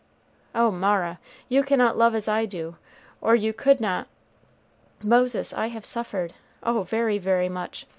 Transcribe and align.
Oh, 0.55 0.71
Mara, 0.71 1.19
you 1.47 1.61
cannot 1.61 1.95
love 1.95 2.15
as 2.15 2.27
I 2.27 2.47
do, 2.47 2.75
or 3.21 3.35
you 3.35 3.53
could 3.53 3.79
not" 3.79 4.07
"Moses, 5.03 5.53
I 5.53 5.67
have 5.67 5.85
suffered, 5.85 6.33
oh, 6.63 6.81
very, 6.81 7.19
very 7.19 7.49
much. 7.49 7.85